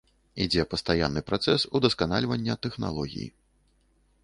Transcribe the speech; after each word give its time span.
Ідзе 0.45 0.63
пастаянны 0.71 1.21
працэс 1.29 1.67
удасканальвання 1.79 2.53
тэхналогій. 2.67 3.27